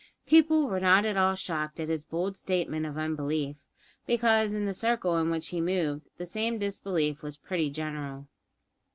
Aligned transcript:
People 0.25 0.65
were 0.67 0.79
not 0.79 1.05
at 1.05 1.15
all 1.15 1.35
shocked 1.35 1.79
at 1.79 1.87
his 1.87 2.03
bold 2.03 2.35
statement 2.35 2.87
of 2.87 2.97
unbelief; 2.97 3.65
because, 4.07 4.55
in 4.55 4.65
the 4.65 4.73
circle 4.73 5.15
in 5.19 5.29
which 5.29 5.49
he 5.49 5.61
moved, 5.61 6.07
the 6.17 6.25
same 6.25 6.57
disbelief 6.57 7.21
was 7.21 7.37
pretty 7.37 7.69
general. 7.69 8.27